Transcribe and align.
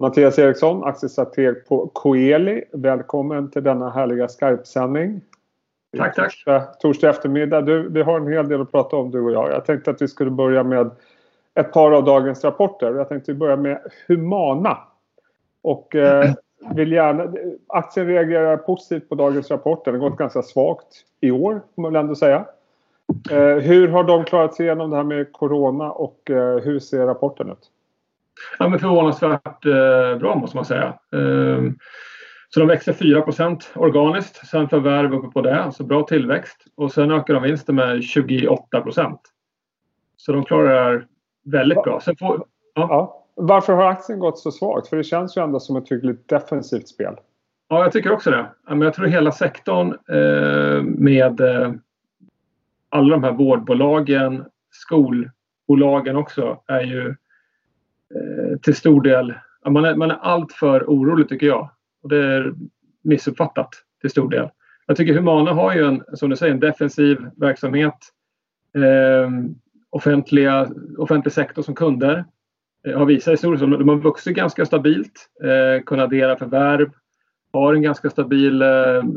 Mattias 0.00 0.38
Eriksson, 0.38 0.84
aktiestrateg 0.84 1.66
på 1.68 1.90
Coeli. 1.92 2.64
Välkommen 2.72 3.50
till 3.50 3.62
denna 3.62 3.90
härliga 3.90 4.28
Skype-sändning. 4.28 5.20
Tack, 5.96 6.14
tack. 6.14 6.24
Torsdag, 6.24 6.60
torsdag 6.60 7.10
eftermläge. 7.10 7.60
Du, 7.60 7.88
vi 7.88 8.02
har 8.02 8.20
en 8.20 8.32
hel 8.32 8.48
del 8.48 8.60
att 8.60 8.70
prata 8.70 8.96
om 8.96 9.10
du 9.10 9.20
och 9.20 9.32
jag. 9.32 9.50
Jag 9.50 9.64
tänkte 9.64 9.90
att 9.90 10.02
vi 10.02 10.08
skulle 10.08 10.30
börja 10.30 10.62
med 10.62 10.90
ett 11.54 11.72
par 11.72 11.92
av 11.92 12.04
dagens 12.04 12.44
rapporter. 12.44 12.94
Jag 12.94 13.08
tänkte 13.08 13.34
börja 13.34 13.56
med 13.56 13.78
Humana. 14.08 14.78
Och 15.62 15.94
eh, 15.94 16.32
vill 16.74 16.92
gärna, 16.92 17.32
aktien 17.66 18.06
reagerar 18.06 18.56
positivt 18.56 19.08
på 19.08 19.14
dagens 19.14 19.50
rapport. 19.50 19.84
Den 19.84 19.94
har 19.94 20.08
gått 20.08 20.18
ganska 20.18 20.42
svagt 20.42 21.04
i 21.20 21.30
år, 21.30 21.60
får 21.74 21.82
man 21.82 21.92
väl 21.92 22.00
ändå 22.00 22.14
säga. 22.14 22.44
Eh, 23.30 23.56
hur 23.56 23.88
har 23.88 24.04
de 24.04 24.24
klarat 24.24 24.54
sig 24.54 24.66
igenom 24.66 24.90
det 24.90 24.96
här 24.96 25.04
med 25.04 25.32
Corona 25.32 25.92
och 25.92 26.30
eh, 26.30 26.58
hur 26.58 26.78
ser 26.78 27.06
rapporten 27.06 27.50
ut? 27.50 27.70
Ja, 28.58 28.68
men 28.68 28.78
förvånansvärt 28.78 29.66
eh, 29.66 30.18
bra 30.18 30.36
måste 30.36 30.56
man 30.56 30.64
säga. 30.64 30.86
Eh, 31.12 31.62
så 32.48 32.60
de 32.60 32.68
växer 32.68 32.92
4% 32.92 33.62
organiskt, 33.74 34.46
sen 34.46 34.68
förvärv 34.68 35.14
uppe 35.14 35.28
på 35.28 35.40
det, 35.40 35.62
alltså 35.62 35.84
bra 35.84 36.02
tillväxt. 36.02 36.64
Och 36.76 36.92
sen 36.92 37.10
ökar 37.10 37.34
de 37.34 37.42
vinsten 37.42 37.74
med 37.74 38.00
28% 38.00 39.18
Så 40.16 40.32
de 40.32 40.44
klarar 40.44 40.74
det 40.74 40.80
här 40.80 41.06
väldigt 41.44 41.82
bra. 41.82 42.00
Sen 42.00 42.16
får, 42.16 42.44
ja. 42.74 42.86
Ja. 42.90 43.24
Varför 43.40 43.72
har 43.72 43.84
aktien 43.84 44.18
gått 44.18 44.38
så 44.38 44.50
svagt? 44.50 44.88
För 44.88 44.96
det 44.96 45.04
känns 45.04 45.36
ju 45.36 45.42
ändå 45.42 45.60
som 45.60 45.76
ett 45.76 45.90
hyggligt 45.90 46.28
defensivt 46.28 46.88
spel. 46.88 47.14
Ja, 47.68 47.82
jag 47.82 47.92
tycker 47.92 48.12
också 48.12 48.30
det. 48.30 48.46
Jag 48.68 48.94
tror 48.94 49.06
hela 49.06 49.32
sektorn 49.32 49.88
eh, 50.08 50.82
med 50.82 51.40
eh, 51.40 51.72
alla 52.88 53.10
de 53.10 53.24
här 53.24 53.32
vårdbolagen, 53.32 54.44
skolbolagen 54.70 56.16
också, 56.16 56.62
är 56.66 56.80
ju 56.80 57.14
Eh, 58.14 58.58
till 58.58 58.74
stor 58.74 59.02
del... 59.02 59.34
Man 59.68 59.84
är, 59.84 59.94
man 59.94 60.10
är 60.10 60.14
alltför 60.14 60.84
orolig 60.84 61.28
tycker 61.28 61.46
jag. 61.46 61.70
Och 62.02 62.08
det 62.08 62.16
är 62.16 62.54
missuppfattat 63.04 63.68
till 64.00 64.10
stor 64.10 64.30
del. 64.30 64.48
Jag 64.86 64.96
tycker 64.96 65.14
Humana 65.14 65.52
har 65.52 65.74
ju 65.74 65.86
en, 65.86 66.04
som 66.12 66.30
du 66.30 66.36
säger, 66.36 66.54
en 66.54 66.60
defensiv 66.60 67.18
verksamhet. 67.36 67.98
Eh, 68.76 69.30
offentliga, 69.90 70.68
offentlig 70.98 71.32
sektor 71.32 71.62
som 71.62 71.74
kunder 71.74 72.24
eh, 72.86 72.98
har 72.98 73.06
visat 73.06 73.32
historiskt 73.32 73.62
att 73.62 73.70
de 73.70 73.88
har 73.88 73.96
vuxit 73.96 74.36
ganska 74.36 74.66
stabilt, 74.66 75.28
eh, 75.44 75.84
kunnat 75.84 76.04
addera 76.04 76.36
förvärv, 76.36 76.90
har 77.52 77.74
en 77.74 77.82
ganska 77.82 78.10
stabil 78.10 78.62
eh, 78.62 78.66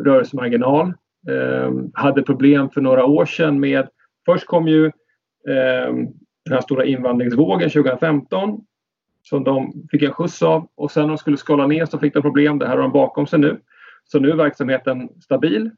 rörelsemarginal. 0.05 0.93
Eh, 1.29 1.71
hade 1.93 2.23
problem 2.23 2.69
för 2.69 2.81
några 2.81 3.05
år 3.05 3.25
sedan 3.25 3.59
med... 3.59 3.87
Först 4.25 4.45
kom 4.45 4.67
ju 4.67 4.85
eh, 4.85 5.93
den 6.45 6.53
här 6.53 6.61
stora 6.61 6.85
invandringsvågen 6.85 7.69
2015 7.69 8.61
som 9.23 9.43
de 9.43 9.87
fick 9.91 10.01
en 10.01 10.11
skjuts 10.11 10.41
av 10.41 10.67
och 10.75 10.91
sen 10.91 11.01
när 11.01 11.07
de 11.07 11.17
skulle 11.17 11.37
skala 11.37 11.67
ner 11.67 11.85
så 11.85 11.99
fick 11.99 12.13
de 12.13 12.21
problem. 12.21 12.59
Det 12.59 12.67
här 12.67 12.75
har 12.75 12.81
de 12.81 12.91
bakom 12.91 13.27
sig 13.27 13.39
nu. 13.39 13.59
Så 14.03 14.19
nu 14.19 14.29
är 14.29 14.35
verksamheten 14.35 15.09
stabil. 15.21 15.71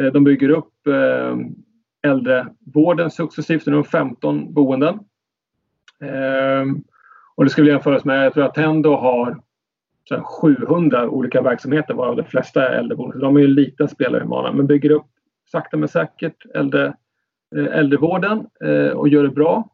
Eh, 0.00 0.06
de 0.06 0.24
bygger 0.24 0.48
upp 0.48 0.86
eh, 0.86 1.36
äldrevården 2.10 3.10
successivt. 3.10 3.66
Nu 3.66 3.72
är 3.72 3.76
de 3.76 3.84
15 3.84 4.54
boenden. 4.54 4.94
Eh, 6.00 6.64
och 7.34 7.44
det 7.44 7.50
skulle 7.50 7.70
jämföras 7.70 8.04
med, 8.04 8.26
jag 8.26 8.34
tror 8.34 8.44
att 8.44 8.54
Tendo 8.54 8.94
har 8.94 9.40
700 10.40 11.08
olika 11.08 11.42
verksamheter 11.42 11.94
varav 11.94 12.16
de 12.16 12.24
flesta 12.24 12.68
är 12.68 12.78
äldreboenden. 12.78 13.20
De 13.20 13.36
är 13.36 13.40
ju 13.40 13.46
en 13.46 13.54
liten 13.54 13.88
spelare 13.88 14.22
i 14.22 14.26
Mana 14.26 14.52
men 14.52 14.66
bygger 14.66 14.90
upp 14.90 15.06
sakta 15.52 15.76
men 15.76 15.88
säkert 15.88 16.46
äldre, 16.54 16.94
äldrevården 17.56 18.46
och 18.94 19.08
gör 19.08 19.22
det 19.22 19.28
bra. 19.28 19.73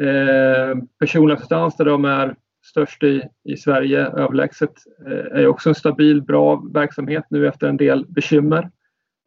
Eh, 0.00 0.76
personlig 0.98 1.34
assistans 1.34 1.76
där 1.76 1.84
de 1.84 2.04
är 2.04 2.34
störst 2.64 3.02
i, 3.02 3.22
i 3.44 3.56
Sverige 3.56 4.06
överlägset 4.06 4.72
eh, 5.06 5.40
är 5.40 5.46
också 5.46 5.68
en 5.68 5.74
stabil, 5.74 6.22
bra 6.22 6.62
verksamhet 6.74 7.24
nu 7.30 7.48
efter 7.48 7.68
en 7.68 7.76
del 7.76 8.06
bekymmer 8.08 8.70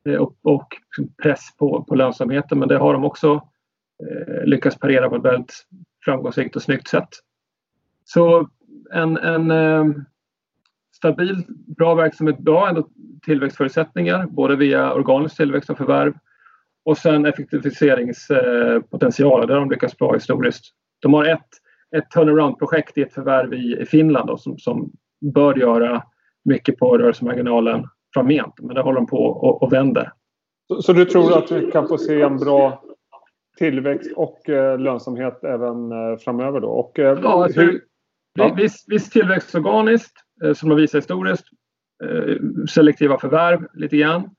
eh, 0.10 0.16
och, 0.16 0.36
och 0.42 0.68
liksom 0.86 1.14
press 1.24 1.58
på, 1.58 1.84
på 1.84 1.96
lönsamheten. 1.96 2.59
Men 2.59 2.68
det 2.68 2.78
har 2.78 2.94
de 2.94 3.03
också 3.03 3.42
eh, 4.03 4.46
lyckats 4.46 4.80
parera 4.80 5.09
på 5.09 5.16
ett 5.16 5.25
väldigt 5.25 5.66
framgångsrikt 6.06 6.56
och 6.56 6.62
snyggt 6.62 6.88
sätt. 6.88 7.09
Så 8.06 8.50
en, 8.92 9.18
en 9.18 9.52
eh, 9.52 9.86
stabil, 10.96 11.44
bra 11.78 11.96
verksamhet, 11.96 12.40
bra 12.40 12.70
ändå 12.70 12.88
tillväxtförutsättningar 13.26 14.26
både 14.26 14.56
via 14.56 14.94
organisk 14.94 15.38
tillväxt 15.38 15.70
och 15.70 15.78
förvärv 15.78 16.14
och 16.86 16.98
sen 16.98 17.26
effektiviseringspotential. 17.26 19.48
Där 19.48 19.54
har 19.54 19.62
de 19.62 19.70
lyckats 19.70 19.98
bra 19.98 20.14
historiskt. 20.14 20.66
De 21.02 21.14
har 21.14 21.26
ett, 21.26 21.50
ett 21.96 22.12
turnaround-projekt 22.12 22.98
i 22.98 23.02
ett 23.02 23.14
förvärv 23.14 23.54
i, 23.54 23.78
i 23.82 23.86
Finland 23.86 24.28
då, 24.28 24.38
som, 24.38 24.58
som 24.58 24.92
bör 25.34 25.56
göra 25.56 26.04
mycket 26.46 26.80
på 26.80 26.98
rörelsemarginalen 26.98 27.86
framgent. 28.14 28.54
Men 28.62 28.76
det 28.76 28.82
håller 28.82 29.00
de 29.00 29.08
på 29.08 29.26
och, 29.26 29.64
och 29.64 29.74
vänder. 29.74 30.12
Så, 30.68 30.82
så, 30.82 30.94
du 30.94 31.06
tror 31.06 31.38
att 31.38 31.52
vi 31.52 31.72
kan 31.72 31.88
få 31.88 31.98
se 31.98 32.22
en 32.22 32.38
bra 32.38 32.84
tillväxt 33.58 34.12
och 34.16 34.50
eh, 34.50 34.80
lönsamhet 34.80 35.44
även 35.44 35.92
eh, 35.92 36.18
framöver 36.18 36.60
då? 36.60 36.68
Och, 36.68 37.00
eh, 37.00 37.20
ja, 37.24 37.44
alltså, 37.44 37.62
hur, 37.62 37.82
ja. 38.34 38.54
Viss, 38.54 38.86
viss 38.88 39.10
tillväxt 39.10 39.56
organiskt 39.56 40.14
eh, 40.44 40.54
som 40.54 40.70
de 40.70 40.76
visar 40.76 40.98
historiskt. 40.98 41.46
Eh, 42.04 42.36
selektiva 42.70 43.18
förvärv 43.18 43.68
lite 43.74 43.98
grann. 43.98 44.30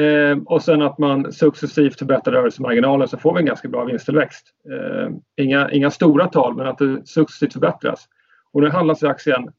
Eh, 0.00 0.38
och 0.44 0.62
sen 0.62 0.82
att 0.82 0.98
man 0.98 1.32
successivt 1.32 1.98
förbättrar 1.98 2.34
rörelsemarginalen 2.34 3.08
så 3.08 3.18
får 3.18 3.34
vi 3.34 3.40
en 3.40 3.46
ganska 3.46 3.68
bra 3.68 3.84
vinsttillväxt. 3.84 4.46
Eh, 4.70 5.10
inga, 5.36 5.70
inga 5.70 5.90
stora 5.90 6.28
tal 6.28 6.56
men 6.56 6.66
att 6.66 6.78
det 6.78 7.06
successivt 7.06 7.52
förbättras. 7.52 8.08
Och 8.52 8.62
nu 8.62 8.68
handlas 8.68 9.02
aktien 9.02 9.50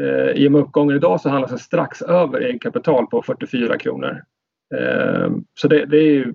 eh, 0.00 0.30
i 0.30 0.48
och 0.48 0.52
med 0.52 0.60
uppgången 0.60 0.96
idag 0.96 1.20
så 1.20 1.28
handlas 1.28 1.50
den 1.50 1.58
strax 1.58 2.02
över 2.02 2.40
egenkapital 2.40 3.06
på 3.06 3.22
44 3.22 3.78
kronor. 3.78 4.22
Eh, 4.74 5.30
så 5.54 5.68
det, 5.68 5.86
det, 5.86 5.96
är 5.96 6.12
ju 6.12 6.34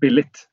billigt. 0.00 0.48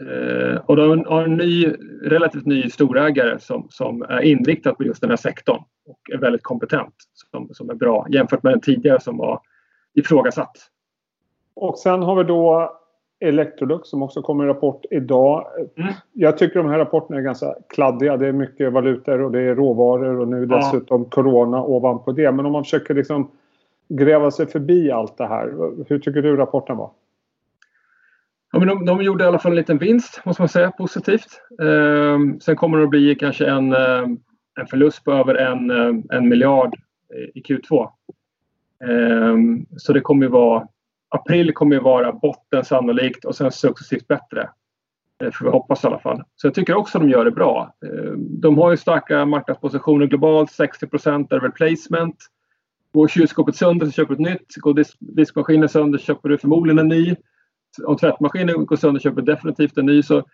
Eh, 0.00 0.56
och 0.56 0.76
de 0.76 1.04
har 1.06 1.24
en 1.24 1.36
ny, 1.36 1.66
relativt 2.02 2.46
ny 2.46 2.70
storägare 2.70 3.38
som, 3.38 3.66
som 3.70 4.02
är 4.02 4.20
inriktad 4.20 4.74
på 4.74 4.84
just 4.84 5.00
den 5.00 5.10
här 5.10 5.16
sektorn 5.16 5.62
och 5.86 6.00
är 6.12 6.18
väldigt 6.18 6.42
kompetent 6.42 6.94
som, 7.30 7.48
som 7.52 7.70
är 7.70 7.74
bra 7.74 8.06
jämfört 8.10 8.42
med 8.42 8.52
den 8.52 8.60
tidigare 8.60 9.00
som 9.00 9.16
var 9.16 9.40
ifrågasatt. 9.94 10.70
Och 11.56 11.78
sen 11.78 12.02
har 12.02 12.16
vi 12.16 12.24
då 12.24 12.70
Electrolux 13.20 13.88
som 13.88 14.02
också 14.02 14.22
kommer 14.22 14.44
i 14.44 14.48
rapport 14.48 14.84
idag. 14.90 15.46
Mm. 15.76 15.92
Jag 16.12 16.38
tycker 16.38 16.62
de 16.62 16.68
här 16.68 16.78
rapporterna 16.78 17.18
är 17.18 17.22
ganska 17.22 17.54
kladdiga. 17.68 18.16
Det 18.16 18.26
är 18.26 18.32
mycket 18.32 18.72
valutor 18.72 19.20
och 19.20 19.32
det 19.32 19.40
är 19.40 19.54
råvaror 19.54 20.20
och 20.20 20.28
nu 20.28 20.46
dessutom 20.46 21.02
ja. 21.02 21.08
Corona 21.10 21.62
ovanpå 21.62 22.12
det. 22.12 22.32
Men 22.32 22.46
om 22.46 22.52
man 22.52 22.64
försöker 22.64 22.94
liksom 22.94 23.30
gräva 23.88 24.30
sig 24.30 24.46
förbi 24.46 24.90
allt 24.90 25.16
det 25.16 25.26
här. 25.26 25.52
Hur 25.88 25.98
tycker 25.98 26.22
du 26.22 26.36
rapporten 26.36 26.76
var? 26.76 26.90
Ja, 28.52 28.58
men 28.58 28.68
de, 28.68 28.86
de 28.86 29.02
gjorde 29.02 29.24
i 29.24 29.26
alla 29.26 29.38
fall 29.38 29.52
en 29.52 29.56
liten 29.56 29.78
vinst, 29.78 30.20
måste 30.24 30.42
man 30.42 30.48
säga, 30.48 30.70
positivt. 30.70 31.40
Eh, 31.62 32.18
sen 32.40 32.56
kommer 32.56 32.78
det 32.78 32.84
att 32.84 32.90
bli 32.90 33.14
kanske 33.14 33.46
en, 33.46 33.72
eh, 33.72 34.02
en 34.60 34.66
förlust 34.70 35.04
på 35.04 35.12
över 35.12 35.34
en, 35.34 35.70
eh, 35.70 36.16
en 36.16 36.28
miljard 36.28 36.74
i 37.34 37.40
Q2. 37.42 37.88
Eh, 38.84 39.36
så 39.76 39.92
det 39.92 40.00
kommer 40.00 40.26
ju 40.26 40.30
vara 40.30 40.68
april 41.14 41.52
kommer 41.52 41.76
ju 41.76 41.82
vara 41.82 42.12
botten 42.12 42.64
sannolikt 42.64 43.24
och 43.24 43.36
sen 43.36 43.52
successivt 43.52 44.08
bättre. 44.08 44.48
Eh, 45.22 45.30
får 45.30 45.44
vi 45.44 45.50
hoppas 45.50 45.84
i 45.84 45.86
alla 45.86 45.98
fall. 45.98 46.22
Så 46.36 46.46
jag 46.46 46.54
tycker 46.54 46.74
också 46.74 46.98
att 46.98 47.04
de 47.04 47.10
gör 47.10 47.24
det 47.24 47.30
bra. 47.30 47.74
Eh, 47.86 48.12
de 48.16 48.58
har 48.58 48.70
ju 48.70 48.76
starka 48.76 49.24
marknadspositioner 49.24 50.06
globalt. 50.06 50.50
60 50.50 50.86
är 50.86 51.40
replacement. 51.40 52.16
Går 52.92 53.08
kylskåpet 53.08 53.56
sönder 53.56 53.86
så 53.86 53.92
köper 53.92 54.14
du 54.14 54.22
ett 54.22 54.32
nytt. 54.32 54.54
Går 54.56 54.84
diskmaskinen 54.98 55.68
sönder 55.68 55.98
så 55.98 56.04
köper 56.04 56.28
du 56.28 56.38
förmodligen 56.38 56.78
en 56.78 56.88
ny. 56.88 57.16
Om 57.84 57.96
tvättmaskinen 57.96 58.66
går 58.66 58.76
sönder 58.76 59.00
köper 59.00 59.22
du 59.22 59.32
definitivt 59.32 59.78
en 59.78 59.86
ny. 59.86 60.02
Så 60.02 60.18
eh, 60.18 60.24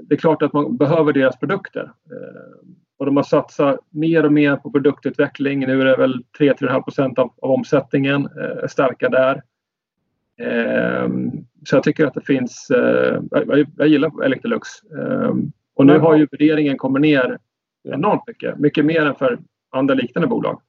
det 0.00 0.14
är 0.14 0.18
klart 0.18 0.42
att 0.42 0.52
man 0.52 0.76
behöver 0.76 1.12
deras 1.12 1.38
produkter. 1.38 1.92
Och 2.98 3.06
de 3.06 3.16
har 3.16 3.24
satsat 3.24 3.78
mer 3.90 4.24
och 4.24 4.32
mer 4.32 4.56
på 4.56 4.70
produktutveckling. 4.70 5.60
Nu 5.60 5.80
är 5.80 5.84
det 5.84 5.96
väl 5.96 6.22
3-3,5 6.38 7.20
av, 7.20 7.32
av 7.42 7.50
omsättningen. 7.50 8.28
Starka 8.68 9.08
där. 9.08 9.42
Ehm, 10.38 11.30
så 11.64 11.76
jag 11.76 11.82
tycker 11.82 12.06
att 12.06 12.14
det 12.14 12.26
finns... 12.26 12.70
Eh, 12.70 13.22
jag 13.76 13.88
gillar 13.88 14.24
Electrolux. 14.24 14.68
Ehm, 14.82 15.52
och 15.74 15.86
nu 15.86 15.98
har 15.98 16.16
ju 16.16 16.26
värderingen 16.30 16.76
kommit 16.76 17.00
ner 17.00 17.38
enormt 17.88 18.22
mycket. 18.26 18.58
Mycket 18.58 18.84
mer 18.84 19.06
än 19.06 19.14
för 19.14 19.38
andra 19.70 19.94
liknande 19.94 20.28
bolag. 20.28 20.60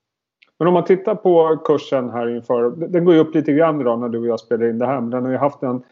Men 0.60 0.68
om 0.68 0.74
man 0.74 0.86
tittar 0.86 1.16
på 1.16 1.58
kursen 1.66 2.10
här 2.10 2.36
inför. 2.36 2.70
Den 2.88 3.06
går 3.06 3.14
ju 3.14 3.20
upp 3.20 3.36
lite 3.36 3.54
grann 3.54 3.82
idag 3.82 4.00
när 4.00 4.10
du 4.10 4.20
och 4.20 4.28
jag 4.28 4.40
spelar 4.40 4.70
in 4.70 4.80
det 4.80 4.86
här. 4.86 5.02
Men 5.02 5.10
den 5.10 5.24
har 5.24 5.32
ju 5.32 5.38
haft 5.38 5.64
en 5.64 5.84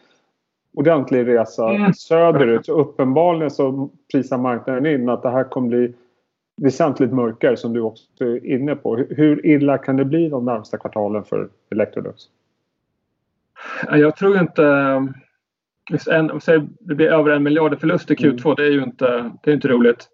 ordentlig 0.74 1.26
resa 1.26 1.70
mm. 1.70 1.92
söderut. 1.92 2.66
Så 2.66 2.80
uppenbarligen 2.80 3.50
så 3.50 3.90
prisar 4.12 4.38
marknaden 4.38 4.86
in 4.86 5.08
att 5.08 5.22
det 5.22 5.30
här 5.30 5.44
kommer 5.44 5.68
bli 5.68 5.94
väsentligt 6.62 7.12
mörkare 7.12 7.56
som 7.56 7.72
du 7.72 7.80
också 7.80 8.24
är 8.24 8.46
inne 8.46 8.76
på. 8.76 8.96
Hur 8.96 9.46
illa 9.46 9.78
kan 9.78 9.96
det 9.96 10.04
bli 10.04 10.28
de 10.28 10.44
närmsta 10.44 10.78
kvartalen 10.78 11.24
för 11.24 11.48
Electrolux? 11.70 12.22
Jag 13.90 14.16
tror 14.16 14.38
inte... 14.38 14.64
En, 16.10 16.40
säg, 16.40 16.60
det 16.80 16.94
blir 16.94 17.06
över 17.06 17.30
en 17.30 17.42
miljard 17.42 17.74
i 17.74 17.76
förlust 17.76 18.10
i 18.10 18.14
Q2. 18.14 18.44
Mm. 18.44 18.54
Det 18.56 18.62
är 18.62 18.70
ju 18.70 18.82
inte, 18.82 19.30
det 19.42 19.50
är 19.50 19.54
inte 19.54 19.68
roligt. 19.68 20.08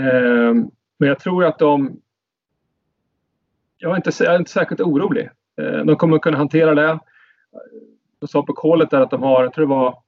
Eh, 0.00 0.54
men 0.98 1.08
jag 1.08 1.18
tror 1.18 1.44
att 1.44 1.58
de 1.58 2.00
jag, 3.78 3.92
är 3.92 3.96
inte, 3.96 4.24
jag 4.24 4.34
är 4.34 4.38
inte 4.38 4.50
särskilt 4.50 4.80
orolig. 4.80 5.30
Eh, 5.60 5.84
de 5.84 5.96
kommer 5.96 6.18
kunna 6.18 6.36
hantera 6.36 6.74
det. 6.74 6.98
De 8.18 8.28
sa 8.28 8.42
på 8.42 8.52
kolet 8.52 8.90
där 8.90 9.00
att 9.00 9.10
de 9.10 9.22
har, 9.22 9.42
jag 9.42 9.52
tror 9.52 9.66
det 9.66 9.74
var 9.74 9.98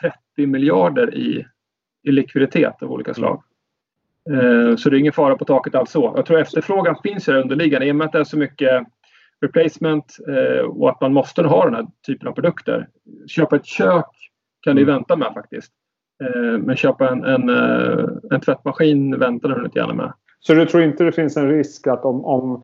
30 0.00 0.46
miljarder 0.46 1.14
i, 1.14 1.46
i 2.02 2.10
likviditet 2.12 2.82
av 2.82 2.92
olika 2.92 3.14
slag. 3.14 3.42
Eh, 4.30 4.76
så 4.76 4.90
det 4.90 4.96
är 4.96 5.00
ingen 5.00 5.12
fara 5.12 5.36
på 5.36 5.44
taket 5.44 5.74
alls 5.74 5.90
så. 5.90 6.12
Jag 6.16 6.26
tror 6.26 6.38
efterfrågan 6.38 6.96
finns 7.02 7.28
ju 7.28 7.32
underliggande 7.32 7.86
i 7.86 7.92
och 7.92 7.96
med 7.96 8.04
att 8.04 8.12
det 8.12 8.18
är 8.18 8.24
så 8.24 8.38
mycket 8.38 8.86
replacement 9.40 10.16
eh, 10.28 10.64
och 10.64 10.90
att 10.90 11.00
man 11.00 11.12
måste 11.12 11.42
ha 11.42 11.64
den 11.64 11.74
här 11.74 11.86
typen 12.06 12.28
av 12.28 12.32
produkter. 12.32 12.88
Köpa 13.26 13.56
ett 13.56 13.66
kök 13.66 14.06
kan 14.60 14.76
du 14.76 14.82
mm. 14.82 14.94
vänta 14.94 15.16
med 15.16 15.32
faktiskt. 15.34 15.72
Eh, 16.24 16.58
men 16.58 16.76
köpa 16.76 17.08
en, 17.08 17.24
en, 17.24 17.48
en 18.30 18.40
tvättmaskin 18.40 19.18
väntar 19.18 19.48
du 19.48 19.64
inte 19.64 19.78
gärna 19.78 19.94
med. 19.94 20.12
Så 20.40 20.54
du 20.54 20.66
tror 20.66 20.82
inte 20.82 21.04
det 21.04 21.12
finns 21.12 21.36
en 21.36 21.48
risk 21.48 21.86
att 21.86 22.04
om, 22.04 22.24
om 22.24 22.62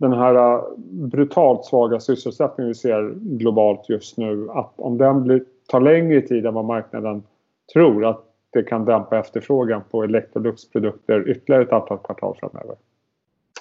den 0.00 0.12
här 0.12 0.62
brutalt 1.08 1.64
svaga 1.64 2.00
sysselsättningen 2.00 2.68
vi 2.68 2.74
ser 2.74 3.14
globalt 3.14 3.88
just 3.88 4.16
nu 4.16 4.48
att 4.50 4.72
om 4.76 4.98
den 4.98 5.22
blir, 5.22 5.44
tar 5.68 5.80
längre 5.80 6.20
tid 6.20 6.46
än 6.46 6.54
vad 6.54 6.64
marknaden 6.64 7.22
tror 7.72 8.04
att 8.04 8.24
det 8.52 8.62
kan 8.62 8.84
dämpa 8.84 9.18
efterfrågan 9.18 9.82
på 9.90 10.04
Electrolux-produkter 10.04 11.28
ytterligare 11.28 11.62
ett 11.62 11.72
antal 11.72 11.98
kvartal 11.98 12.36
framöver? 12.40 12.76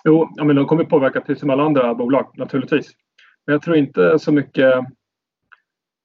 Jo, 0.03 0.29
ja, 0.35 0.43
men 0.43 0.55
de 0.55 0.65
kommer 0.65 0.83
påverka 0.83 1.21
precis 1.21 1.39
som 1.39 1.49
alla 1.49 1.63
andra 1.63 1.95
bolag 1.95 2.31
naturligtvis. 2.37 2.91
Men 3.45 3.53
jag 3.53 3.61
tror 3.61 3.75
inte 3.75 4.19
så 4.19 4.31
mycket 4.31 4.73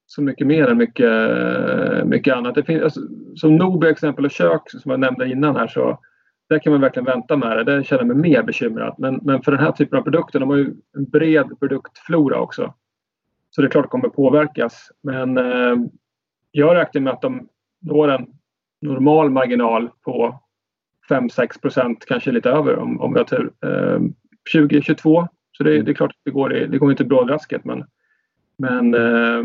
så 0.07 0.21
mycket 0.21 0.47
mer 0.47 0.67
än 0.67 0.77
mycket, 0.77 1.11
mycket 2.05 2.35
annat. 2.35 2.55
Det 2.55 2.63
finns, 2.63 2.83
alltså, 2.83 3.01
som 3.35 3.55
Nobe 3.55 3.89
exempel 3.89 4.25
och 4.25 4.31
kök 4.31 4.61
som 4.67 4.91
jag 4.91 4.99
nämnde 4.99 5.31
innan 5.31 5.55
här 5.55 5.67
så 5.67 5.99
där 6.49 6.59
kan 6.59 6.71
man 6.71 6.81
verkligen 6.81 7.05
vänta 7.05 7.37
med 7.37 7.57
det. 7.57 7.63
Där 7.63 7.83
känner 7.83 8.01
jag 8.01 8.07
mig 8.07 8.31
mer 8.31 8.43
bekymrad. 8.43 8.95
Men, 8.97 9.19
men 9.23 9.41
för 9.41 9.51
den 9.51 9.61
här 9.61 9.71
typen 9.71 9.99
av 9.99 10.03
produkter, 10.03 10.39
de 10.39 10.49
har 10.49 10.57
ju 10.57 10.73
en 10.97 11.05
bred 11.05 11.59
produktflora 11.59 12.39
också. 12.39 12.73
Så 13.49 13.61
det 13.61 13.67
är 13.67 13.69
klart 13.69 13.85
att 13.85 13.91
det 13.91 13.91
kommer 13.91 14.09
påverkas. 14.09 14.91
Men 15.03 15.37
eh, 15.37 15.75
jag 16.51 16.75
räknar 16.75 17.01
med 17.01 17.13
att 17.13 17.21
de 17.21 17.47
når 17.81 18.07
en 18.07 18.27
normal 18.81 19.29
marginal 19.29 19.89
på 20.01 20.39
5-6 21.09 21.61
procent, 21.61 22.05
kanske 22.05 22.31
lite 22.31 22.49
över 22.49 22.77
om, 22.77 23.01
om 23.01 23.13
vi 23.13 23.19
har 23.19 23.25
tur. 23.25 23.51
Eh, 23.65 23.99
2022. 24.53 25.27
Så 25.57 25.63
det, 25.63 25.81
det, 25.81 25.91
är 25.91 25.95
klart 25.95 26.11
att 26.11 26.21
det 26.25 26.31
går, 26.31 26.49
det 26.49 26.77
går 26.77 26.91
inte 26.91 27.05
brådrasket 27.05 27.65
men, 27.65 27.85
men 28.57 28.93
eh, 28.93 29.43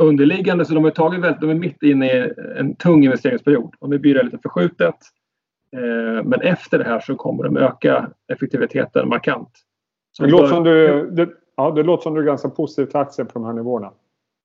underliggande 0.00 0.64
så 0.64 0.74
de 0.74 0.84
har 0.84 0.90
tagit 0.90 1.20
väldigt, 1.20 1.40
de 1.40 1.50
är 1.50 1.54
mitt 1.54 1.82
inne 1.82 2.06
i 2.06 2.32
en 2.56 2.76
tung 2.76 3.04
investeringsperiod. 3.04 3.74
De 3.80 3.90
vill 3.90 4.00
bygga 4.00 4.22
lite 4.22 4.38
förskjutet. 4.38 4.94
Eh, 5.76 6.24
men 6.24 6.40
efter 6.40 6.78
det 6.78 6.84
här 6.84 7.00
så 7.00 7.14
kommer 7.14 7.44
de 7.44 7.56
öka 7.56 8.10
effektiviteten 8.32 9.08
markant. 9.08 9.50
Så 10.12 10.22
det, 10.22 10.30
låter 10.30 10.46
som 10.46 10.64
du, 10.64 11.10
det, 11.10 11.28
ja, 11.56 11.70
det 11.70 11.82
låter 11.82 12.02
som 12.02 12.14
du 12.14 12.20
är 12.20 12.24
ganska 12.24 12.48
positiv 12.48 12.86
till 12.86 12.96
aktier 12.96 13.26
på 13.26 13.32
de 13.32 13.44
här 13.44 13.52
nivåerna. 13.52 13.92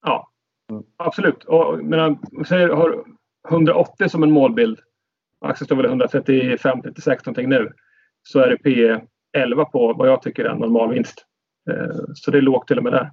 Ja, 0.05 0.29
mm. 0.71 0.83
absolut. 0.97 1.43
Och, 1.43 1.83
men, 1.83 2.17
säger, 2.47 2.69
har 2.69 3.03
180 3.49 4.09
som 4.09 4.23
en 4.23 4.31
målbild. 4.31 4.79
Aktien 5.43 5.65
står 5.65 5.75
väl 5.75 5.85
135-36 5.85 7.19
någonting 7.25 7.49
nu. 7.49 7.69
Så 8.23 8.39
är 8.39 8.49
det 8.49 8.57
P 8.57 8.99
11 9.37 9.65
på 9.65 9.93
vad 9.93 10.07
jag 10.07 10.21
tycker 10.21 10.45
är 10.45 10.49
en 10.49 10.57
normal 10.57 10.93
vinst. 10.93 11.25
Eh, 11.71 11.95
så 12.13 12.31
det 12.31 12.37
är 12.37 12.41
lågt 12.41 12.67
till 12.67 12.77
och 12.77 12.83
med 12.83 12.93
där. 12.93 13.11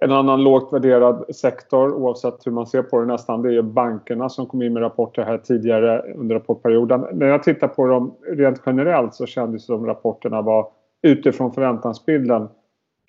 En 0.00 0.12
annan 0.12 0.42
lågt 0.42 0.72
värderad 0.72 1.34
sektor 1.34 1.92
oavsett 1.92 2.46
hur 2.46 2.52
man 2.52 2.66
ser 2.66 2.82
på 2.82 3.00
det 3.00 3.06
nästan 3.06 3.42
det 3.42 3.56
är 3.56 3.62
bankerna 3.62 4.28
som 4.28 4.46
kom 4.46 4.62
in 4.62 4.72
med 4.72 4.82
rapporter 4.82 5.22
här 5.22 5.38
tidigare 5.38 6.02
under 6.16 6.34
rapportperioden. 6.34 7.06
När 7.12 7.26
jag 7.26 7.42
tittar 7.42 7.68
på 7.68 7.86
dem 7.86 8.16
rent 8.36 8.62
generellt 8.66 9.14
så 9.14 9.26
kändes 9.26 9.66
de 9.66 9.86
rapporterna 9.86 10.42
var 10.42 10.68
utifrån 11.02 11.52
förväntansbilden 11.52 12.48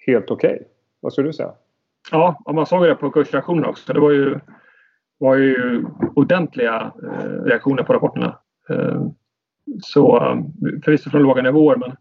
helt 0.08 0.32
okej. 0.32 0.54
Okay. 0.54 0.68
Vad 1.00 1.14
skulle 1.14 1.30
du 1.30 1.34
säga? 1.34 1.52
Ja, 2.12 2.44
man 2.54 2.66
såg 2.66 2.84
det 2.84 2.96
på 2.96 3.12
kursreaktionerna 3.12 3.68
också. 3.68 3.94
Det 3.94 4.00
var 4.00 4.12
ju, 4.12 4.40
var 5.21 5.35
ju 5.35 5.85
ordentliga 6.15 6.91
eh, 7.03 7.44
reaktioner 7.44 7.83
på 7.83 7.94
rapporterna. 7.94 8.38
Eh, 8.69 9.01
så 9.81 10.19
förvisso 10.83 11.09
från 11.09 11.23
låga 11.23 11.41
nivåer 11.41 11.75
men, 11.75 11.91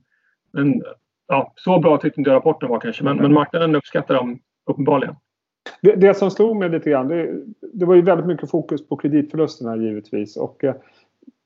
men 0.53 0.83
ja, 1.29 1.53
så 1.57 1.79
bra 1.79 1.99
tyckte 1.99 2.21
inte 2.21 2.31
rapporten 2.31 2.69
var 2.69 2.81
kanske. 2.81 3.05
Men, 3.05 3.17
men 3.17 3.33
marknaden 3.33 3.75
uppskattar 3.75 4.15
dem 4.15 4.39
uppenbarligen. 4.71 5.15
Det, 5.83 5.95
det, 5.95 6.15
som 6.15 6.31
slog 6.31 6.57
mig 6.57 6.69
lite 6.69 6.91
grann, 6.91 7.09
det, 7.09 7.43
det, 7.73 7.85
var 7.85 7.95
ju 7.95 8.03
väldigt 8.03 8.27
mycket 8.27 8.51
fokus 8.51 8.89
på 8.89 8.97
kreditförlusterna 8.97 9.77
givetvis. 9.77 10.37
Och 10.37 10.65
eh, 10.65 10.75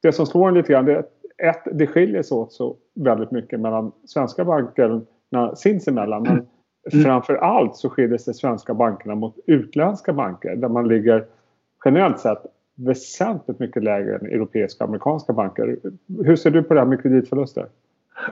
det 0.02 0.12
som 0.12 0.26
slår 0.26 0.48
en 0.48 0.54
lite 0.54 0.72
grann, 0.72 0.84
det, 0.84 1.04
ett, 1.38 1.62
det 1.72 1.86
skiljer 1.86 2.22
sig 2.22 2.36
åt 2.36 2.52
så 2.52 2.76
väldigt 2.94 3.30
mycket 3.30 3.60
mellan 3.60 3.92
svenska 4.04 4.44
bankerna 4.44 5.56
sinsemellan. 5.56 6.22
Men 6.22 6.46
mm. 6.92 7.04
framför 7.04 7.34
allt 7.34 7.76
så 7.76 7.90
skiljer 7.90 8.18
sig 8.18 8.34
svenska 8.34 8.74
bankerna 8.74 9.14
mot 9.14 9.38
utländska 9.46 10.12
banker 10.12 10.56
där 10.56 10.68
man 10.68 10.88
ligger 10.88 11.24
generellt 11.84 12.20
sett 12.20 12.42
väsentligt 12.74 13.58
mycket 13.58 13.84
lägre 13.84 14.16
än 14.16 14.26
europeiska 14.26 14.84
och 14.84 14.88
amerikanska 14.88 15.32
banker. 15.32 15.76
Hur 16.24 16.36
ser 16.36 16.50
du 16.50 16.62
på 16.62 16.74
det 16.74 16.80
här 16.80 16.86
med 16.86 17.02
kreditförluster? 17.02 17.66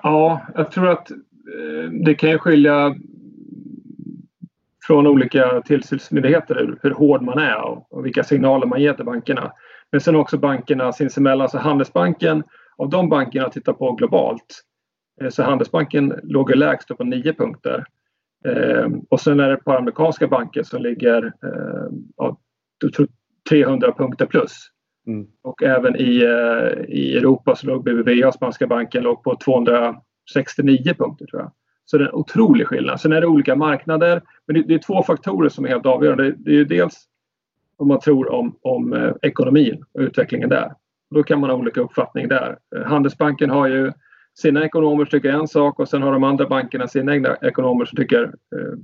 Ja, 0.02 0.40
jag 0.54 0.70
tror 0.70 0.88
att 0.88 1.10
eh, 1.10 1.90
det 2.04 2.14
kan 2.14 2.38
skilja 2.38 2.94
från 4.87 5.06
olika 5.06 5.62
tillsynsmyndigheter 5.64 6.78
hur 6.82 6.90
hård 6.90 7.22
man 7.22 7.38
är 7.38 7.84
och, 7.90 8.06
vilka 8.06 8.25
signaler 8.25 8.66
man 8.66 8.82
ger 8.82 8.94
till 8.94 9.04
bankerna. 9.04 9.52
Men 9.90 10.00
sen 10.00 10.16
också 10.16 10.38
bankerna 10.38 10.93
sinsemellan. 10.93 11.49
Så 11.49 11.58
Handelsbanken, 11.58 12.43
av 12.76 12.90
de 12.90 13.08
bankerna 13.08 13.46
att 13.46 13.52
tittar 13.52 13.72
på 13.72 13.93
globalt, 13.93 14.62
eh, 15.20 15.28
så 15.28 15.43
Handelsbanken 15.43 16.20
låg 16.22 16.56
lägst 16.56 16.88
på 16.88 17.04
nio 17.04 17.34
punkter. 17.34 17.84
Eh, 18.44 18.87
och 19.08 19.20
sen 19.20 19.40
är 19.40 19.49
det 19.49 19.54
ett 19.54 19.64
par 19.64 19.76
amerikanska 19.76 20.26
banker 20.26 20.62
som 20.62 20.82
ligger 20.82 21.32
300 23.50 23.92
punkter 23.92 24.26
plus. 24.26 24.68
Mm. 25.06 25.26
Och 25.42 25.62
även 25.62 25.96
i, 25.96 26.24
i 26.88 27.16
Europa 27.16 27.56
så 27.56 27.66
låg 27.66 27.84
BBVA, 27.84 28.32
spanska 28.32 28.66
banken, 28.66 29.02
låg 29.02 29.22
på 29.22 29.36
269 29.36 30.94
punkter 30.98 31.26
tror 31.26 31.42
jag. 31.42 31.52
Så 31.84 31.98
det 31.98 32.04
är 32.04 32.08
en 32.08 32.14
otrolig 32.14 32.66
skillnad. 32.66 33.00
Sen 33.00 33.12
är 33.12 33.20
det 33.20 33.26
olika 33.26 33.56
marknader. 33.56 34.22
Men 34.46 34.56
det, 34.56 34.62
det 34.62 34.74
är 34.74 34.78
två 34.78 35.02
faktorer 35.02 35.48
som 35.48 35.64
är 35.64 35.68
helt 35.68 35.86
avgörande. 35.86 36.24
Det, 36.24 36.36
det 36.36 36.60
är 36.60 36.64
dels 36.64 37.04
vad 37.76 37.88
man 37.88 38.00
tror 38.00 38.32
om, 38.32 38.56
om 38.62 38.92
eh, 38.92 39.12
ekonomin 39.22 39.84
och 39.94 40.00
utvecklingen 40.00 40.48
där. 40.48 40.72
Då 41.10 41.22
kan 41.22 41.40
man 41.40 41.50
ha 41.50 41.56
olika 41.56 41.80
uppfattning 41.80 42.28
där. 42.28 42.58
Eh, 42.76 42.82
Handelsbanken 42.82 43.50
har 43.50 43.68
ju 43.68 43.92
sina 44.34 44.64
ekonomer 44.64 45.04
som 45.04 45.11
tycker 45.11 45.32
en 45.32 45.49
sak 45.49 45.80
och 45.80 45.88
sen 45.88 46.02
har 46.02 46.12
de 46.12 46.25
andra 46.25 46.49
bankerna 46.49 46.88
sina 46.88 47.14
egna 47.14 47.37
ekonomer 47.37 47.84
som 47.84 47.96
tycker 47.96 48.22
eh, 48.25 48.78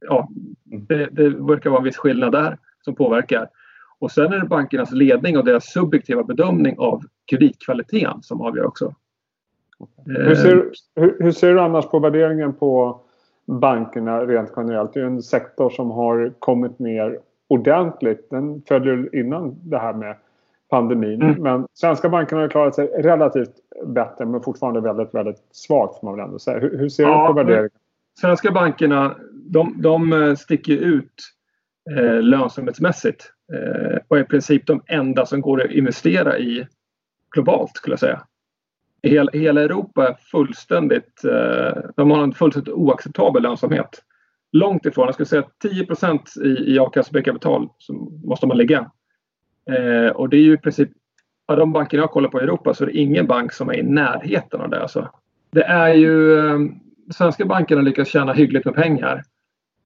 ja, 0.00 0.28
det, 0.64 1.08
det 1.12 1.28
verkar 1.28 1.70
vara 1.70 1.80
en 1.80 1.84
viss 1.84 1.96
skillnad 1.96 2.32
där 2.32 2.58
som 2.84 2.94
påverkar. 2.94 3.48
Och 4.00 4.10
sen 4.10 4.32
är 4.32 4.38
det 4.38 4.46
bankernas 4.46 4.92
ledning 4.92 5.38
och 5.38 5.44
deras 5.44 5.72
subjektiva 5.72 6.22
bedömning 6.22 6.78
av 6.78 7.02
kreditkvaliteten 7.30 8.22
som 8.22 8.40
avgör 8.40 8.64
också. 8.64 8.94
Hur 10.06 10.34
ser, 10.34 10.70
hur, 10.96 11.16
hur 11.20 11.32
ser 11.32 11.54
du 11.54 11.60
annars 11.60 11.86
på 11.86 11.98
värderingen 11.98 12.52
på 12.52 13.00
bankerna 13.46 14.26
rent 14.26 14.52
generellt? 14.56 14.94
Det 14.94 15.00
är 15.00 15.04
en 15.04 15.22
sektor 15.22 15.70
som 15.70 15.90
har 15.90 16.32
kommit 16.38 16.78
ner 16.78 17.18
ordentligt. 17.48 18.30
Den 18.30 18.62
följer 18.68 19.14
innan 19.16 19.56
det 19.62 19.78
här 19.78 19.92
med 19.92 20.16
pandemin. 20.70 21.22
Mm. 21.22 21.42
Men 21.42 21.66
svenska 21.74 22.08
bankerna 22.08 22.40
har 22.40 22.48
klarat 22.48 22.74
sig 22.74 22.86
relativt 22.86 23.54
bättre 23.86 24.26
men 24.26 24.42
fortfarande 24.42 24.80
väldigt, 24.80 25.14
väldigt 25.14 25.42
svagt 25.50 26.00
får 26.00 26.06
man 26.06 26.16
väl 26.16 26.24
ändå 26.24 26.38
säga. 26.38 26.58
Hur, 26.58 26.78
hur 26.78 26.88
ser 26.88 27.02
ja, 27.02 27.22
du 27.22 27.26
på 27.26 27.32
värderingen? 27.32 27.70
Svenska 28.20 28.52
bankerna 28.52 29.16
de, 29.32 29.82
de 29.82 30.12
eh, 30.12 30.34
sticker 30.34 30.76
ut 30.76 31.14
eh, 31.90 32.22
lönsamhetsmässigt 32.22 33.22
eh, 33.22 33.26
Eh, 33.54 33.98
och 34.08 34.18
är 34.18 34.22
i 34.22 34.24
princip 34.24 34.66
de 34.66 34.82
enda 34.86 35.26
som 35.26 35.40
går 35.40 35.64
att 35.64 35.70
investera 35.70 36.38
i 36.38 36.66
globalt 37.30 37.76
skulle 37.76 37.92
jag 37.92 38.00
säga 38.00 38.26
hela, 39.02 39.30
hela 39.32 39.60
Europa 39.62 40.08
är 40.08 40.14
fullständigt, 40.14 41.24
eh, 41.24 41.82
de 41.96 42.10
har 42.10 42.22
en 42.22 42.32
fullständigt 42.32 42.74
oacceptabel 42.74 43.42
lönsamhet. 43.42 44.02
Långt 44.52 44.86
ifrån, 44.86 45.06
jag 45.06 45.14
skulle 45.14 45.26
säga 45.26 45.44
10 45.62 45.86
i, 46.44 46.74
i 46.74 46.78
a-kassa 46.78 47.22
kapital 47.22 47.68
måste 48.24 48.46
man 48.46 48.56
ligga. 48.56 48.90
Eh, 49.70 50.10
och 50.12 50.28
det 50.28 50.36
är 50.36 50.40
ju 50.40 50.54
i 50.54 50.58
princip, 50.58 50.90
av 51.48 51.56
de 51.56 51.72
banker 51.72 51.98
jag 51.98 52.10
kollar 52.10 52.28
på 52.28 52.40
i 52.40 52.42
Europa 52.42 52.74
så 52.74 52.84
är 52.84 52.86
det 52.86 52.96
ingen 52.96 53.26
bank 53.26 53.52
som 53.52 53.68
är 53.68 53.74
i 53.74 53.82
närheten 53.82 54.60
av 54.60 54.70
det. 54.70 54.82
Alltså. 54.82 55.08
Det 55.50 55.62
är 55.62 55.94
ju, 55.94 56.38
eh, 56.38 56.58
svenska 57.10 57.44
bankerna 57.44 57.82
lyckas 57.82 58.08
tjäna 58.08 58.32
hyggligt 58.32 58.64
med 58.64 58.74
pengar. 58.74 59.22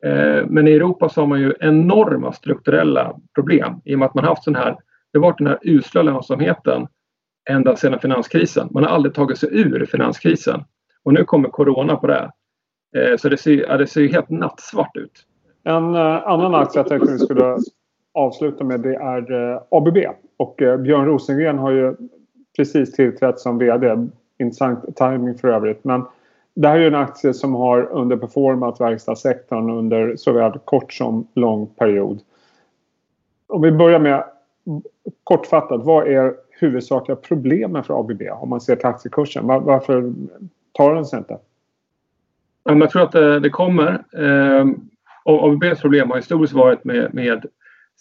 Eh, 0.05 0.47
men 0.49 0.69
i 0.69 0.73
Europa 0.73 1.09
så 1.09 1.21
har 1.21 1.27
man 1.27 1.41
ju 1.41 1.53
enorma 1.61 2.33
strukturella 2.33 3.17
problem 3.35 3.81
i 3.85 3.95
och 3.95 3.99
med 3.99 4.07
att 4.07 4.15
man 4.15 4.25
haft 4.25 4.45
sån 4.45 4.55
här, 4.55 4.77
det 5.13 5.19
har 5.19 5.23
varit 5.23 5.39
den 5.39 5.47
här 5.47 5.59
usla 5.63 6.03
lönsamheten 6.03 6.87
ända 7.51 7.77
sedan 7.77 7.99
finanskrisen. 7.99 8.69
Man 8.71 8.85
har 8.85 8.91
aldrig 8.91 9.15
tagit 9.15 9.39
sig 9.39 9.49
ur 9.53 9.87
finanskrisen. 9.87 10.65
Och 11.05 11.13
nu 11.13 11.25
kommer 11.25 11.49
corona 11.49 11.97
på 11.97 12.07
det. 12.07 12.31
Eh, 12.97 13.17
så 13.17 13.29
det 13.29 13.37
ser, 13.37 13.79
det 13.79 13.87
ser 13.87 14.09
helt 14.09 14.31
nattsvart 14.31 14.97
ut. 14.97 15.27
En 15.65 15.95
eh, 15.95 16.29
annan 16.29 16.55
aktie 16.55 16.79
jag 16.79 16.89
tänkte 16.89 17.13
vi 17.13 17.19
skulle 17.19 17.57
avsluta 18.15 18.65
med 18.65 18.81
det 18.81 18.95
är 18.95 19.61
ABB. 19.71 19.99
Och 20.37 20.55
Björn 20.57 21.07
Rosengren 21.07 21.59
har 21.59 21.71
ju 21.71 21.97
precis 22.57 22.93
tillträtt 22.93 23.39
som 23.39 23.59
VD. 23.59 23.97
Intressant 24.39 24.97
timing 24.97 25.39
för 25.39 25.49
övrigt. 25.49 25.85
Men 25.85 26.05
det 26.55 26.69
här 26.69 26.79
är 26.79 26.87
en 26.87 26.95
aktie 26.95 27.35
som 27.35 27.55
har 27.55 27.83
underperformat 27.93 28.81
verkstadssektorn 28.81 29.71
under 29.71 30.17
såväl 30.17 30.59
kort 30.65 30.93
som 30.93 31.29
lång 31.35 31.67
period. 31.67 32.21
Om 33.47 33.63
vi 33.63 33.73
börjar 33.73 33.99
med 33.99 34.25
kortfattat, 35.25 35.85
vad 35.85 36.09
är 36.09 36.35
huvudsakliga 36.51 37.17
problemen 37.17 37.85
för 37.85 38.01
ABB 38.01 38.23
om 38.33 38.49
man 38.49 38.61
ser 38.61 38.77
till 38.77 38.87
aktiekursen? 38.87 39.47
Varför 39.47 40.13
tar 40.73 40.95
den 40.95 41.05
sig 41.05 41.19
inte? 41.19 41.39
Jag 42.65 42.91
tror 42.91 43.03
att 43.03 43.15
eh, 43.15 43.35
det 43.35 43.51
kommer. 43.51 44.05
Ehm, 44.17 44.75
ABBs 45.25 45.81
problem 45.81 46.11
har 46.11 46.17
historiskt 46.17 46.55
varit 46.55 46.85
med, 46.85 47.15
med 47.15 47.47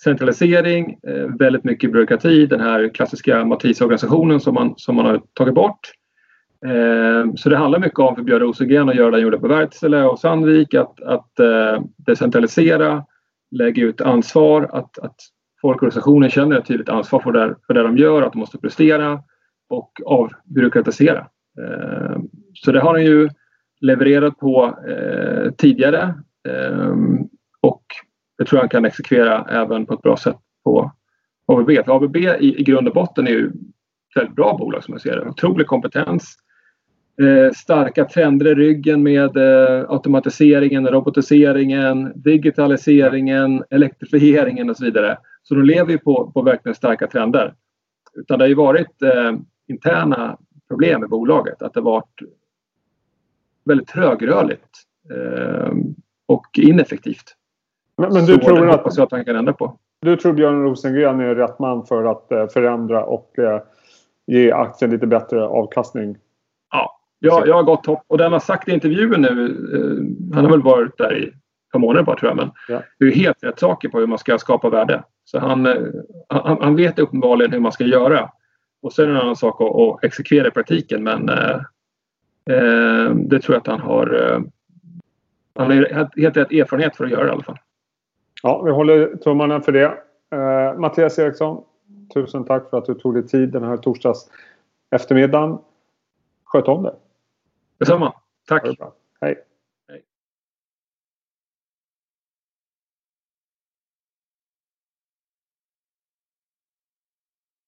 centralisering, 0.03 0.99
eh, 1.07 1.27
väldigt 1.39 1.63
mycket 1.63 1.91
byråkrati, 1.91 2.45
den 2.45 2.59
här 2.59 2.89
klassiska 2.93 3.45
matrisorganisationen 3.45 4.39
som 4.39 4.53
man, 4.53 4.73
som 4.77 4.95
man 4.95 5.05
har 5.05 5.21
tagit 5.33 5.53
bort. 5.53 5.91
Ehm, 6.65 7.37
så 7.37 7.49
det 7.49 7.57
handlar 7.57 7.79
mycket 7.79 7.99
om 7.99 8.15
för 8.15 8.23
Björn 8.23 8.39
Rosengren 8.39 8.89
att 8.89 8.95
göra 8.95 9.09
det 9.09 9.15
han 9.15 9.21
gjorde 9.21 9.39
på 9.39 9.47
Wärtsilä 9.47 10.03
och 10.03 10.19
Sandvik, 10.19 10.73
att, 10.73 11.01
att 11.01 11.39
eh, 11.39 11.83
decentralisera, 11.97 13.05
lägga 13.51 13.83
ut 13.83 14.01
ansvar, 14.01 14.69
att, 14.71 14.99
att 14.99 15.15
folkorganisationen 15.61 16.29
känner 16.29 16.57
ett 16.57 16.65
tydligt 16.65 16.89
ansvar 16.89 17.19
för 17.19 17.31
det, 17.31 17.55
för 17.67 17.73
det 17.73 17.83
de 17.83 17.97
gör, 17.97 18.21
att 18.21 18.33
de 18.33 18.39
måste 18.39 18.57
prestera 18.57 19.19
och 19.69 19.91
avbyråkratisera. 20.05 21.27
Ehm, 21.59 22.21
så 22.53 22.71
det 22.71 22.81
har 22.81 22.93
han 22.93 23.05
ju 23.05 23.29
levererat 23.81 24.37
på 24.37 24.77
eh, 24.87 25.51
tidigare 25.51 26.13
ehm, 26.49 27.19
och 27.61 27.83
det 28.37 28.45
tror 28.45 28.57
jag 28.57 28.63
han 28.63 28.69
kan 28.69 28.85
exekvera 28.85 29.45
även 29.49 29.85
på 29.85 29.93
ett 29.93 30.01
bra 30.01 30.17
sätt 30.17 30.37
på 30.63 30.91
ABB. 31.47 31.69
För 31.85 31.95
ABB 31.95 32.15
i, 32.17 32.55
i 32.59 32.63
grund 32.63 32.87
och 32.87 32.93
botten 32.93 33.27
är 33.27 33.31
ju 33.31 33.47
ett 33.47 34.15
väldigt 34.15 34.35
bra 34.35 34.57
bolag 34.57 34.83
som 34.83 34.91
jag 34.91 35.01
ser 35.01 35.15
det. 35.15 35.29
Otrolig 35.29 35.67
kompetens. 35.67 36.35
Eh, 37.21 37.51
starka 37.51 38.05
trender 38.05 38.45
i 38.45 38.55
ryggen 38.55 39.03
med 39.03 39.37
eh, 39.37 39.85
automatiseringen, 39.89 40.87
robotiseringen, 40.87 42.11
digitaliseringen, 42.15 43.63
elektrifieringen 43.69 44.69
och 44.69 44.77
så 44.77 44.85
vidare. 44.85 45.17
Så 45.43 45.55
de 45.55 45.63
lever 45.63 45.91
ju 45.91 45.97
på, 45.97 46.31
på 46.31 46.41
verkligen 46.41 46.75
starka 46.75 47.07
trender. 47.07 47.53
Utan 48.13 48.39
det 48.39 48.43
har 48.43 48.49
ju 48.49 48.55
varit 48.55 49.01
eh, 49.01 49.33
interna 49.67 50.37
problem 50.67 51.03
i 51.03 51.07
bolaget. 51.07 51.61
Att 51.61 51.73
det 51.73 51.81
varit 51.81 52.21
väldigt 53.65 53.87
trögrörligt 53.87 54.69
eh, 55.11 55.73
och 56.25 56.45
ineffektivt. 56.57 57.35
Men, 57.97 58.13
men 58.13 58.25
du 58.25 58.33
så 58.33 58.39
tror 58.39 58.69
att, 58.69 58.75
hoppas 58.75 58.97
jag 58.97 59.05
att 59.05 59.11
han 59.11 59.25
kan 59.25 59.35
ändra 59.35 59.53
på. 59.53 59.77
Du 60.01 60.17
tror 60.17 60.33
Björn 60.33 60.63
Rosengren 60.63 61.19
är 61.19 61.35
rätt 61.35 61.59
man 61.59 61.85
för 61.85 62.03
att 62.03 62.31
eh, 62.31 62.47
förändra 62.47 63.05
och 63.05 63.39
eh, 63.39 63.61
ge 64.27 64.51
aktien 64.51 64.91
lite 64.91 65.07
bättre 65.07 65.47
avkastning? 65.47 66.17
Ja, 67.25 67.43
jag, 67.47 67.55
har 67.55 67.63
gott 67.63 67.85
hopp. 67.85 68.03
Och 68.07 68.17
det 68.17 68.23
han 68.23 68.33
har 68.33 68.39
sagt 68.39 68.67
i 68.67 68.71
intervjun 68.71 69.21
nu, 69.21 69.27
eh, 69.73 70.35
han 70.35 70.45
har 70.45 70.51
väl 70.51 70.61
varit 70.61 70.97
där 70.97 71.17
i 71.17 71.27
ett 71.27 71.33
par 71.71 71.79
månader 71.79 72.03
bara 72.03 72.17
tror 72.17 72.29
jag, 72.29 72.37
men 72.37 72.51
ja. 72.67 72.81
det 72.99 73.05
är 73.05 73.11
helt 73.11 73.43
rätt 73.43 73.59
saker 73.59 73.89
på 73.89 73.99
hur 73.99 74.07
man 74.07 74.17
ska 74.17 74.37
skapa 74.37 74.69
värde. 74.69 75.03
Så 75.25 75.39
han, 75.39 75.65
eh, 75.65 75.75
han, 76.29 76.57
han, 76.61 76.75
vet 76.75 76.99
uppenbarligen 76.99 77.51
hur 77.51 77.59
man 77.59 77.71
ska 77.71 77.83
göra. 77.83 78.29
Och 78.81 78.93
sen 78.93 79.05
är 79.05 79.09
det 79.09 79.15
en 79.15 79.21
annan 79.21 79.35
sak 79.35 79.61
att, 79.61 79.75
att 79.75 80.03
exekvera 80.03 80.47
i 80.47 80.51
praktiken, 80.51 81.03
men 81.03 81.29
eh, 81.29 81.55
eh 82.49 83.09
det 83.15 83.39
tror 83.39 83.55
jag 83.55 83.61
att 83.61 83.67
han 83.67 83.79
har 83.79 84.43
han 85.55 85.71
har 85.71 86.09
helt 86.21 86.37
rätt 86.37 86.51
erfarenhet 86.51 86.95
för 86.95 87.05
att 87.05 87.11
göra 87.11 87.23
det 87.23 87.29
i 87.29 87.31
alla 87.31 87.43
fall. 87.43 87.59
Ja, 88.43 88.61
vi 88.61 88.71
håller 88.71 89.15
tummarna 89.15 89.61
för 89.61 89.71
det. 89.71 89.97
Eh, 90.31 90.79
Mattias 90.79 91.19
Eriksson, 91.19 91.63
tusen 92.13 92.45
tack 92.45 92.69
för 92.69 92.77
att 92.77 92.85
du 92.85 92.93
tog 92.93 93.13
dig 93.13 93.27
tid 93.27 93.49
den 93.49 93.63
här 93.63 93.77
torsdags 93.77 94.29
eftermiddagen. 94.91 95.57
Sköt 96.45 96.67
om 96.67 96.83
dig. 96.83 96.93
Detsamma. 97.79 98.13
Tack. 98.47 98.63
Hej. 99.21 99.52